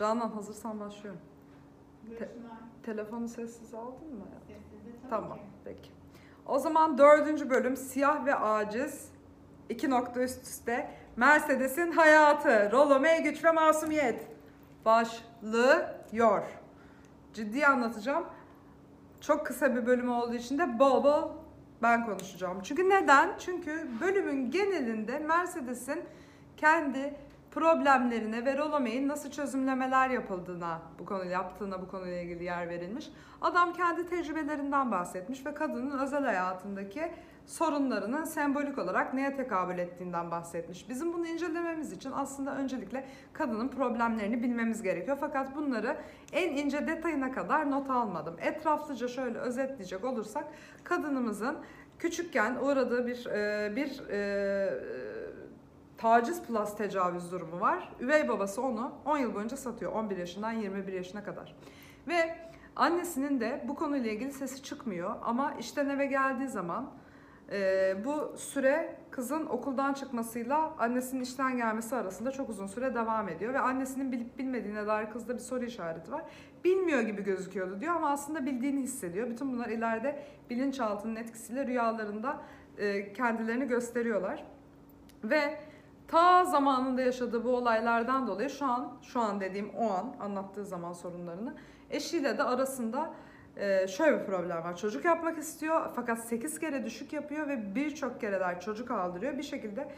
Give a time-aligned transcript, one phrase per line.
[0.00, 1.20] Canan hazırsan başlıyorum.
[2.06, 2.58] Buyursunlar.
[2.82, 4.24] Telefonu sessiz aldın mı?
[4.46, 5.44] Sessizde tabii Tamam, ki.
[5.64, 5.90] peki.
[6.46, 9.08] O zaman dördüncü bölüm Siyah ve Aciz.
[9.68, 10.90] İki nokta üst üste.
[11.16, 12.72] Mercedes'in hayatı.
[12.72, 14.28] Rolome güç ve masumiyet.
[14.84, 16.42] Başlıyor.
[17.32, 18.24] Ciddi anlatacağım.
[19.20, 21.28] Çok kısa bir bölüm olduğu için de bol bol
[21.82, 22.60] ben konuşacağım.
[22.62, 23.30] Çünkü neden?
[23.38, 26.04] Çünkü bölümün genelinde Mercedes'in
[26.56, 27.14] kendi
[27.50, 33.10] problemlerine ve Rolome'nin nasıl çözümlemeler yapıldığına, bu konu yaptığına bu konuyla ilgili yer verilmiş.
[33.40, 37.12] Adam kendi tecrübelerinden bahsetmiş ve kadının özel hayatındaki
[37.46, 40.88] sorunlarının sembolik olarak neye tekabül ettiğinden bahsetmiş.
[40.88, 45.16] Bizim bunu incelememiz için aslında öncelikle kadının problemlerini bilmemiz gerekiyor.
[45.20, 45.96] Fakat bunları
[46.32, 48.36] en ince detayına kadar not almadım.
[48.40, 50.44] Etraflıca şöyle özetleyecek olursak
[50.84, 51.56] kadınımızın
[51.98, 55.09] küçükken uğradığı bir e, bir e,
[56.00, 57.92] taciz plus tecavüz durumu var.
[58.00, 59.92] Üvey babası onu 10 yıl boyunca satıyor.
[59.92, 61.56] 11 yaşından 21 yaşına kadar.
[62.08, 62.36] Ve
[62.76, 65.14] annesinin de bu konuyla ilgili sesi çıkmıyor.
[65.22, 66.90] Ama işten eve geldiği zaman
[67.52, 73.54] e, bu süre kızın okuldan çıkmasıyla annesinin işten gelmesi arasında çok uzun süre devam ediyor.
[73.54, 76.24] Ve annesinin bilip bilmediğine dair kızda bir soru işareti var.
[76.64, 79.30] Bilmiyor gibi gözüküyordu diyor ama aslında bildiğini hissediyor.
[79.30, 82.40] Bütün bunlar ileride bilinçaltının etkisiyle rüyalarında
[82.78, 84.44] e, kendilerini gösteriyorlar.
[85.24, 85.69] Ve
[86.10, 90.92] ta zamanında yaşadığı bu olaylardan dolayı şu an, şu an dediğim o an anlattığı zaman
[90.92, 91.54] sorunlarını
[91.90, 93.10] eşiyle de arasında
[93.56, 94.76] e, şöyle bir problem var.
[94.76, 99.38] Çocuk yapmak istiyor fakat 8 kere düşük yapıyor ve birçok kereler çocuk aldırıyor.
[99.38, 99.88] Bir şekilde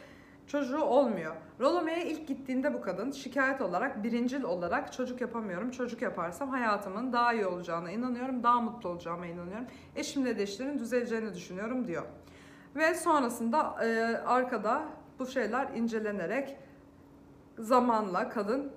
[0.47, 1.35] çocuğu olmuyor.
[1.61, 5.71] Rolome'ye ilk gittiğinde bu kadın şikayet olarak, birincil olarak çocuk yapamıyorum.
[5.71, 9.67] Çocuk yaparsam hayatımın daha iyi olacağına inanıyorum, daha mutlu olacağıma inanıyorum.
[9.97, 12.03] Eşimle de işlerin düzeleceğini düşünüyorum diyor.
[12.77, 14.83] Ve sonrasında e, arkada
[15.19, 16.57] bu şeyler incelenerek
[17.59, 18.73] zamanla kadın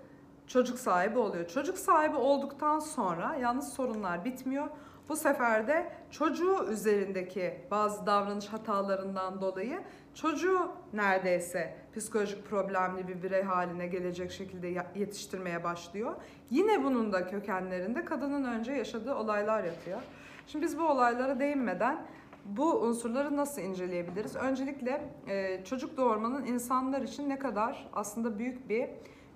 [0.48, 1.48] çocuk sahibi oluyor.
[1.48, 4.68] Çocuk sahibi olduktan sonra yalnız sorunlar bitmiyor.
[5.10, 9.82] Bu sefer de çocuğu üzerindeki bazı davranış hatalarından dolayı
[10.14, 16.16] çocuğu neredeyse psikolojik problemli bir birey haline gelecek şekilde yetiştirmeye başlıyor.
[16.50, 20.02] Yine bunun da kökenlerinde kadının önce yaşadığı olaylar yatıyor.
[20.48, 22.06] Şimdi biz bu olaylara değinmeden
[22.46, 24.36] bu unsurları nasıl inceleyebiliriz?
[24.36, 28.90] Öncelikle e, çocuk doğurmanın insanlar için ne kadar aslında büyük bir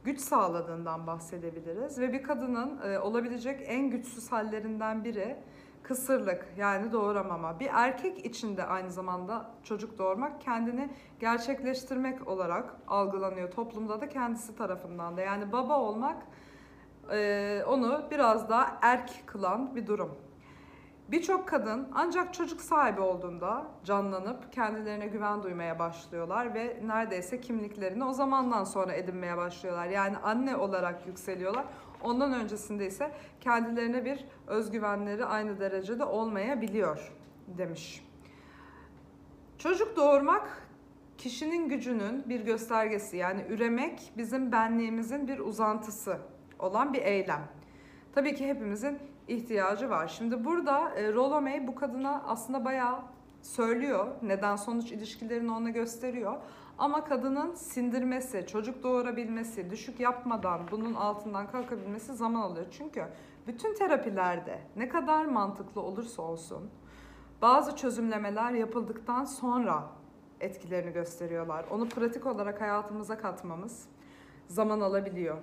[0.04, 2.00] güç sağladığından bahsedebiliriz.
[2.00, 5.36] Ve bir kadının e, olabilecek en güçsüz hallerinden biri
[5.84, 7.60] kısırlık yani doğuramama.
[7.60, 10.90] Bir erkek için de aynı zamanda çocuk doğurmak kendini
[11.20, 15.22] gerçekleştirmek olarak algılanıyor toplumda da kendisi tarafından da.
[15.22, 16.18] Yani baba olmak
[17.12, 20.29] e, onu biraz daha erk kılan bir durum.
[21.12, 28.14] Birçok kadın ancak çocuk sahibi olduğunda canlanıp kendilerine güven duymaya başlıyorlar ve neredeyse kimliklerini o
[28.14, 29.88] zamandan sonra edinmeye başlıyorlar.
[29.88, 31.66] Yani anne olarak yükseliyorlar.
[32.04, 33.12] Ondan öncesinde ise
[33.42, 37.14] kendilerine bir özgüvenleri aynı derecede olmayabiliyor
[37.48, 38.06] demiş.
[39.58, 40.68] Çocuk doğurmak
[41.18, 43.18] kişinin gücünün bir göstergesi.
[43.18, 46.18] Yani üremek bizim benliğimizin bir uzantısı
[46.60, 47.42] olan bir eylem.
[48.16, 50.08] Tabii ki hepimizin ihtiyacı var.
[50.08, 53.00] Şimdi burada e, Rollo May bu kadına aslında bayağı
[53.42, 54.08] söylüyor.
[54.22, 56.36] Neden sonuç ilişkilerini ona gösteriyor.
[56.78, 62.66] Ama kadının sindirmesi, çocuk doğurabilmesi, düşük yapmadan bunun altından kalkabilmesi zaman alıyor.
[62.72, 63.04] Çünkü
[63.48, 66.70] bütün terapilerde ne kadar mantıklı olursa olsun
[67.42, 69.84] bazı çözümlemeler yapıldıktan sonra
[70.40, 71.66] etkilerini gösteriyorlar.
[71.72, 73.86] Onu pratik olarak hayatımıza katmamız
[74.48, 75.38] zaman alabiliyor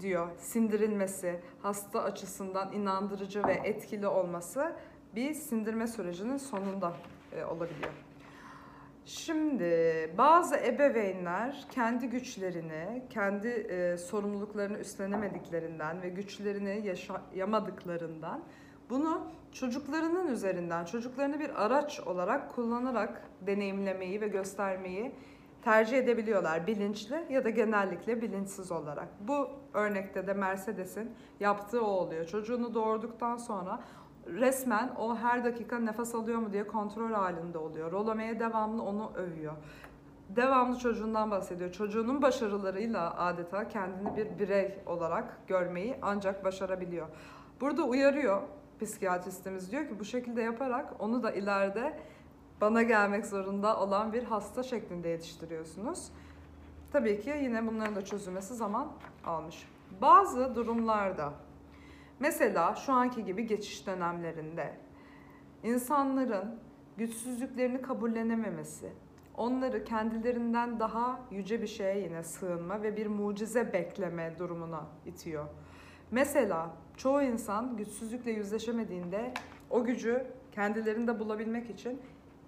[0.00, 0.28] diyor.
[0.38, 4.76] Sindirilmesi, hasta açısından inandırıcı ve etkili olması
[5.14, 6.92] bir sindirme sürecinin sonunda
[7.36, 7.92] e, olabiliyor.
[9.04, 18.44] Şimdi bazı ebeveynler kendi güçlerini, kendi e, sorumluluklarını üstlenemediklerinden ve güçlerini yaşayamadıklarından
[18.90, 25.12] bunu çocuklarının üzerinden, çocuklarını bir araç olarak kullanarak deneyimlemeyi ve göstermeyi
[25.62, 29.08] tercih edebiliyorlar bilinçli ya da genellikle bilinçsiz olarak.
[29.20, 32.26] Bu örnekte de Mercedes'in yaptığı o oluyor.
[32.26, 33.80] Çocuğunu doğurduktan sonra
[34.26, 37.92] resmen o her dakika nefes alıyor mu diye kontrol halinde oluyor.
[37.92, 39.52] Rolome'ye devamlı onu övüyor.
[40.28, 41.72] Devamlı çocuğundan bahsediyor.
[41.72, 47.06] Çocuğunun başarılarıyla adeta kendini bir birey olarak görmeyi ancak başarabiliyor.
[47.60, 48.42] Burada uyarıyor
[48.80, 52.00] psikiyatristimiz diyor ki bu şekilde yaparak onu da ileride
[52.60, 56.08] bana gelmek zorunda olan bir hasta şeklinde yetiştiriyorsunuz.
[56.92, 58.92] Tabii ki yine bunların da çözülmesi zaman
[59.24, 59.68] almış.
[60.02, 61.32] Bazı durumlarda
[62.20, 64.74] mesela şu anki gibi geçiş dönemlerinde
[65.62, 66.60] insanların
[66.96, 68.92] güçsüzlüklerini kabullenememesi,
[69.36, 75.46] onları kendilerinden daha yüce bir şeye yine sığınma ve bir mucize bekleme durumuna itiyor.
[76.10, 79.34] Mesela çoğu insan güçsüzlükle yüzleşemediğinde
[79.70, 82.00] o gücü kendilerinde bulabilmek için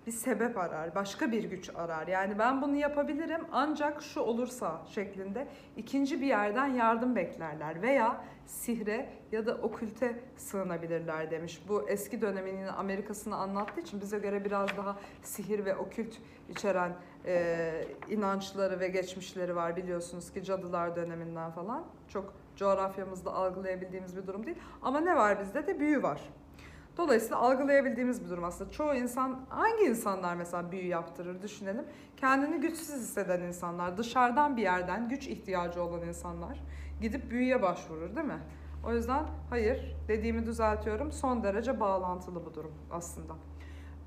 [0.06, 2.06] bir sebep arar, başka bir güç arar.
[2.06, 9.08] Yani ben bunu yapabilirim ancak şu olursa şeklinde ikinci bir yerden yardım beklerler veya sihre
[9.32, 11.62] ya da okülte sığınabilirler demiş.
[11.69, 16.16] Bu eski döneminin Amerika'sını anlattığı için bize göre biraz daha sihir ve okült
[16.48, 16.93] içeren
[17.26, 21.84] e, inançları ve geçmişleri var biliyorsunuz ki cadılar döneminden falan.
[22.08, 24.58] Çok coğrafyamızda algılayabildiğimiz bir durum değil.
[24.82, 26.20] Ama ne var bizde de büyü var.
[26.96, 28.70] Dolayısıyla algılayabildiğimiz bir durum aslında.
[28.70, 31.84] Çoğu insan, hangi insanlar mesela büyü yaptırır düşünelim.
[32.16, 36.62] Kendini güçsüz hisseden insanlar, dışarıdan bir yerden güç ihtiyacı olan insanlar
[37.00, 38.40] gidip büyüye başvurur değil mi?
[38.86, 41.12] O yüzden hayır dediğimi düzeltiyorum.
[41.12, 43.34] Son derece bağlantılı bu durum aslında.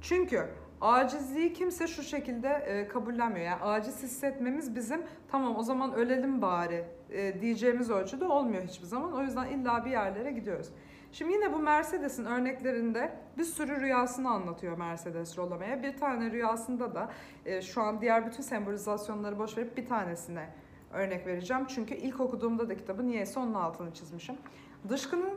[0.02, 0.50] Çünkü
[0.82, 3.46] acizliği kimse şu şekilde e, kabullenmiyor.
[3.46, 9.14] Yani aciz hissetmemiz bizim tamam o zaman ölelim bari e, diyeceğimiz ölçüde olmuyor hiçbir zaman.
[9.14, 10.70] O yüzden illa bir yerlere gidiyoruz.
[11.18, 15.84] Şimdi yine bu Mercedes'in örneklerinde bir sürü rüyasını anlatıyor Mercedes Rollama'ya.
[15.84, 17.12] Bir tane rüyasında da
[17.46, 20.50] e, şu an diğer bütün sembolizasyonları boş verip bir tanesine
[20.94, 21.66] örnek vereceğim.
[21.68, 24.36] Çünkü ilk okuduğumda da kitabı niyeyse onun altını çizmişim.
[24.90, 25.34] Dışkının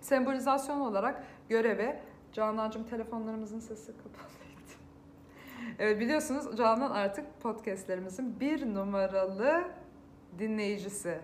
[0.00, 1.96] sembolizasyon olarak görevi
[2.32, 4.72] Canancığım telefonlarımızın sesi kapalıydı.
[5.78, 9.64] Evet biliyorsunuz Canan artık podcastlerimizin bir numaralı
[10.38, 11.18] dinleyicisi.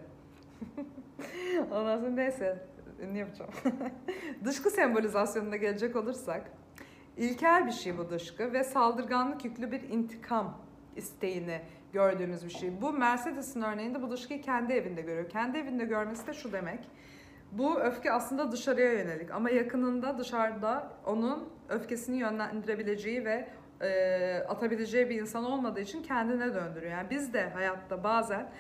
[1.71, 2.69] Ondan sonra neyse
[3.13, 3.51] ne yapacağım?
[4.45, 6.51] dışkı sembolizasyonuna gelecek olursak
[7.17, 10.59] ilkel bir şey bu dışkı ve saldırganlık yüklü bir intikam
[10.97, 11.61] isteğini
[11.93, 12.83] gördüğümüz bir şey.
[12.83, 15.29] Bu Mercedes'in örneğinde bu dışkıyı kendi evinde görüyor.
[15.29, 16.81] Kendi evinde görmesi de şu demek.
[17.53, 23.49] Bu öfke aslında dışarıya yönelik ama yakınında dışarıda onun öfkesini yönlendirebileceği ve
[23.81, 26.93] e, atabileceği bir insan olmadığı için kendine döndürüyor.
[26.93, 28.51] Yani biz de hayatta bazen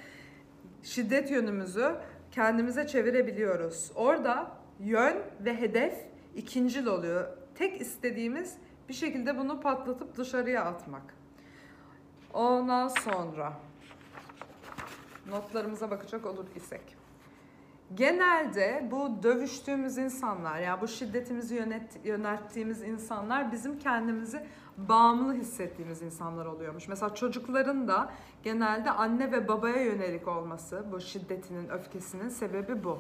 [0.82, 1.94] şiddet yönümüzü
[2.32, 3.92] kendimize çevirebiliyoruz.
[3.94, 5.94] Orada yön ve hedef
[6.36, 7.28] ikincil oluyor.
[7.54, 8.56] Tek istediğimiz
[8.88, 11.14] bir şekilde bunu patlatıp dışarıya atmak.
[12.32, 13.52] Ondan sonra
[15.28, 16.96] notlarımıza bakacak olur isek.
[17.94, 24.46] Genelde bu dövüştüğümüz insanlar, yani bu şiddetimizi yönet, yönelttiğimiz insanlar bizim kendimizi
[24.76, 26.88] bağımlı hissettiğimiz insanlar oluyormuş.
[26.88, 28.10] Mesela çocukların da
[28.42, 32.98] genelde anne ve babaya yönelik olması, bu şiddetinin, öfkesinin sebebi bu.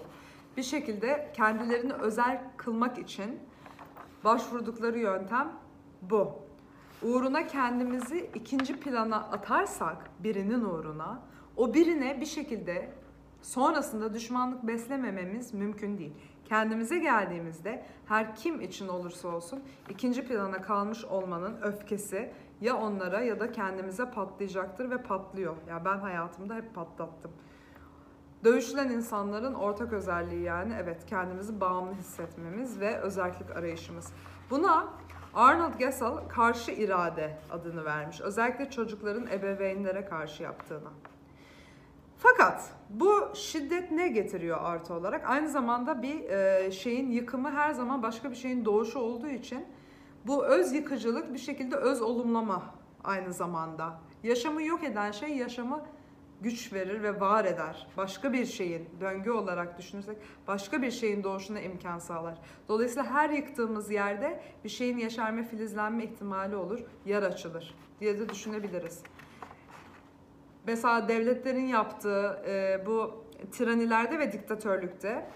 [0.56, 3.38] Bir şekilde kendilerini özel kılmak için
[4.24, 5.52] başvurdukları yöntem
[6.02, 6.32] bu.
[7.02, 11.22] Uğruna kendimizi ikinci plana atarsak birinin uğruna,
[11.56, 12.88] o birine bir şekilde
[13.42, 16.12] sonrasında düşmanlık beslemememiz mümkün değil.
[16.44, 23.40] Kendimize geldiğimizde her kim için olursa olsun ikinci plana kalmış olmanın öfkesi ya onlara ya
[23.40, 25.56] da kendimize patlayacaktır ve patlıyor.
[25.56, 27.30] Ya yani ben hayatımda hep patlattım.
[28.44, 34.12] Dövüşülen insanların ortak özelliği yani evet kendimizi bağımlı hissetmemiz ve özellik arayışımız.
[34.50, 34.88] Buna
[35.34, 38.20] Arnold Gesell karşı irade adını vermiş.
[38.20, 40.90] Özellikle çocukların ebeveynlere karşı yaptığına.
[42.18, 45.30] Fakat bu şiddet ne getiriyor artı olarak?
[45.30, 49.66] Aynı zamanda bir e, şeyin yıkımı her zaman başka bir şeyin doğuşu olduğu için
[50.26, 52.74] bu öz yıkıcılık bir şekilde öz olumlama
[53.04, 54.00] aynı zamanda.
[54.22, 55.84] Yaşamı yok eden şey yaşamı
[56.40, 57.86] güç verir ve var eder.
[57.96, 62.38] Başka bir şeyin döngü olarak düşünürsek başka bir şeyin doğuşuna imkan sağlar.
[62.68, 69.02] Dolayısıyla her yıktığımız yerde bir şeyin yaşarma, filizlenme ihtimali olur, yer açılır diye de düşünebiliriz.
[70.68, 75.26] Mesela devletlerin yaptığı e, bu tiranilerde ve diktatörlükte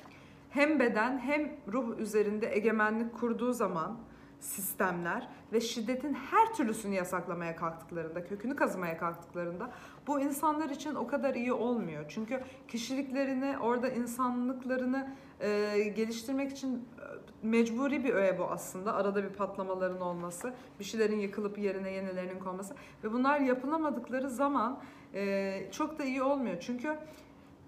[0.50, 3.98] hem beden hem ruh üzerinde egemenlik kurduğu zaman
[4.40, 9.70] sistemler ve şiddetin her türlüsünü yasaklamaya kalktıklarında, kökünü kazımaya kalktıklarında
[10.06, 12.04] bu insanlar için o kadar iyi olmuyor.
[12.08, 18.94] Çünkü kişiliklerini, orada insanlıklarını e, geliştirmek için e, mecburi bir öğe bu aslında.
[18.94, 22.74] Arada bir patlamaların olması, bir şeylerin yıkılıp yerine yenilerinin konması
[23.04, 24.80] ve bunlar yapılamadıkları zaman
[25.14, 26.56] e, çok da iyi olmuyor.
[26.60, 26.98] Çünkü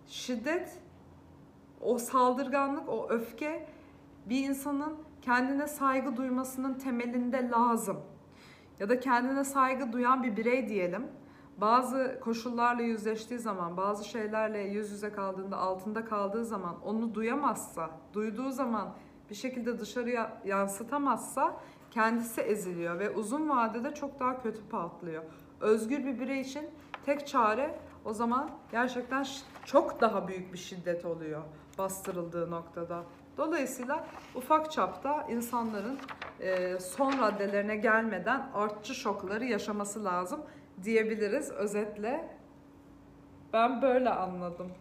[0.07, 0.79] şiddet,
[1.81, 3.67] o saldırganlık, o öfke
[4.27, 8.01] bir insanın kendine saygı duymasının temelinde lazım.
[8.81, 11.07] Ya da kendine saygı duyan bir birey diyelim.
[11.57, 18.51] Bazı koşullarla yüzleştiği zaman, bazı şeylerle yüz yüze kaldığında, altında kaldığı zaman onu duyamazsa, duyduğu
[18.51, 18.95] zaman
[19.31, 21.57] bir şekilde dışarıya yansıtamazsa
[21.91, 25.25] kendisi eziliyor ve uzun vadede çok daha kötü patlıyor.
[25.61, 26.71] Özgür bir birey için
[27.07, 29.27] tek çare o zaman gerçekten
[29.65, 31.43] çok daha büyük bir şiddet oluyor
[31.79, 33.03] bastırıldığı noktada.
[33.37, 35.99] Dolayısıyla ufak çapta insanların
[36.41, 40.41] e, son raddelerine gelmeden artçı şokları yaşaması lazım
[40.83, 42.39] diyebiliriz özetle.
[43.53, 44.73] Ben böyle anladım.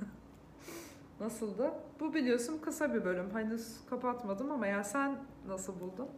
[1.20, 1.72] Nasıldı?
[2.00, 3.30] Bu biliyorsun kısa bir bölüm.
[3.34, 5.16] Henüz kapatmadım ama ya sen
[5.48, 6.08] nasıl buldun?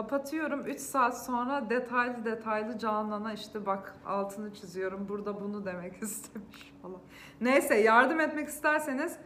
[0.00, 0.66] Kapatıyorum.
[0.66, 5.08] 3 saat sonra detaylı detaylı Canan'a işte bak altını çiziyorum.
[5.08, 7.00] Burada bunu demek istemiş falan.
[7.40, 9.16] Neyse yardım etmek isterseniz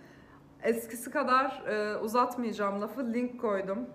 [0.63, 3.13] eskisi kadar e, uzatmayacağım lafı.
[3.13, 3.87] Link koydum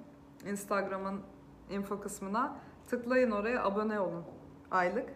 [0.46, 1.22] Instagram'ın
[1.70, 2.56] info kısmına.
[2.88, 4.24] Tıklayın oraya abone olun.
[4.72, 5.10] Aylık.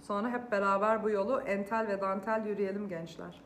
[0.00, 3.42] Sonra hep beraber bu yolu entel ve dantel yürüyelim gençler.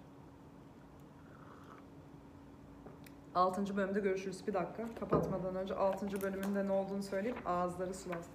[3.37, 3.77] 6.
[3.77, 4.47] bölümde görüşürüz.
[4.47, 4.83] Bir dakika.
[5.01, 6.23] Kapatmadan önce 6.
[6.23, 7.37] bölümünde ne olduğunu söyleyeyim.
[7.47, 8.33] Ağızları sulasın.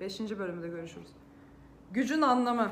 [0.00, 0.20] 5.
[0.20, 1.08] bölümde görüşürüz.
[1.90, 2.70] Gücün anlamı.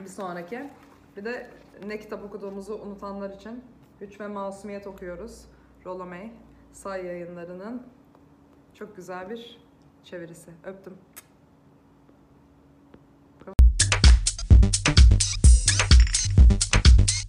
[0.00, 0.70] Bir sonraki.
[1.16, 1.50] Bir de
[1.86, 3.64] ne kitap okuduğumuzu unutanlar için
[4.00, 5.44] Güç ve Masumiyet okuyoruz.
[5.86, 6.32] Rollo May.
[6.72, 7.86] Say yayınlarının
[8.74, 9.60] çok güzel bir
[10.04, 10.50] çevirisi.
[10.64, 10.98] Öptüm.